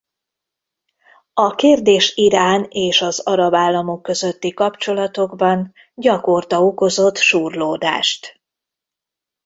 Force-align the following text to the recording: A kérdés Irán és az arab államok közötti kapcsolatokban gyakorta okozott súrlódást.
A 1.33 1.55
kérdés 1.55 2.15
Irán 2.15 2.65
és 2.69 3.01
az 3.01 3.19
arab 3.19 3.53
államok 3.53 4.01
közötti 4.03 4.53
kapcsolatokban 4.53 5.73
gyakorta 5.93 6.63
okozott 6.65 7.17
súrlódást. 7.17 8.41